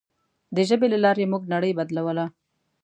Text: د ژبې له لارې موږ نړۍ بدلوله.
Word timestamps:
د 0.55 0.57
ژبې 0.69 0.87
له 0.93 0.97
لارې 1.05 1.29
موږ 1.31 1.43
نړۍ 1.53 1.71
بدلوله. 1.79 2.25